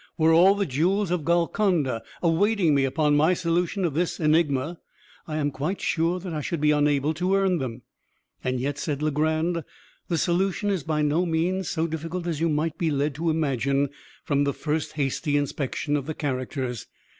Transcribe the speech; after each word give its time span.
Were 0.17 0.33
all 0.33 0.55
the 0.55 0.65
jewels 0.65 1.11
of 1.11 1.23
Golconda 1.23 2.01
awaiting 2.23 2.73
me 2.73 2.85
upon 2.85 3.15
my 3.15 3.35
solution 3.35 3.85
of 3.85 3.93
this 3.93 4.19
enigma, 4.19 4.79
I 5.27 5.37
am 5.37 5.51
quite 5.51 5.79
sure 5.79 6.19
that 6.21 6.33
I 6.33 6.41
should 6.41 6.59
be 6.59 6.71
unable 6.71 7.13
to 7.13 7.35
earn 7.35 7.59
them." 7.59 7.83
"And 8.43 8.59
yet," 8.59 8.79
said 8.79 9.03
Legrand, 9.03 9.63
"the 10.07 10.17
solution 10.17 10.71
is 10.71 10.81
by 10.81 11.03
no 11.03 11.27
means 11.27 11.69
so 11.69 11.85
difficult 11.85 12.25
as 12.25 12.41
you 12.41 12.49
might 12.49 12.79
be 12.79 12.89
led 12.89 13.13
to 13.13 13.29
imagine 13.29 13.89
from 14.23 14.43
the 14.43 14.53
first 14.53 14.93
hasty 14.93 15.37
inspection 15.37 15.95
of 15.95 16.07
the 16.07 16.15
characters. 16.15 16.87